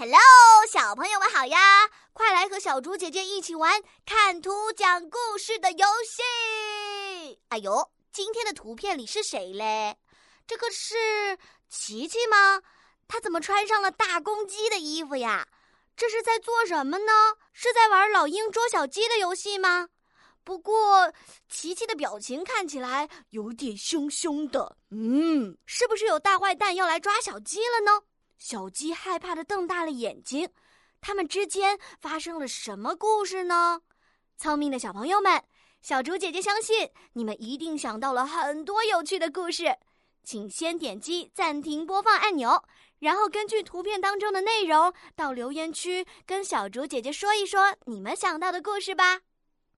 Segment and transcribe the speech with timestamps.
[0.00, 0.16] Hello，
[0.70, 1.58] 小朋友们好呀！
[2.12, 7.40] 快来和小猪姐姐一起玩看图讲故事的游戏。
[7.48, 9.96] 哎呦，今天的图片里是谁嘞？
[10.46, 11.36] 这个是
[11.68, 12.62] 琪琪吗？
[13.08, 15.48] 她怎么穿上了大公鸡的衣服呀？
[15.96, 17.12] 这是在做什么呢？
[17.52, 19.88] 是在玩老鹰捉小鸡的游戏吗？
[20.44, 21.12] 不过，
[21.48, 24.76] 琪琪的表情看起来有点凶凶的。
[24.92, 28.02] 嗯，是不是有大坏蛋要来抓小鸡了呢？
[28.38, 30.48] 小鸡害怕的瞪大了眼睛，
[31.00, 33.82] 他们之间发生了什么故事呢？
[34.36, 35.42] 聪明的小朋友们，
[35.82, 39.76] 小竹姐姐相信你们一定想到了很多有趣的故事，
[40.22, 42.64] 请先点击暂停播放按钮，
[43.00, 49.20] 然后根据图片当中的内容到留言区跟小竹姐姐说一说你们想到的故事吧。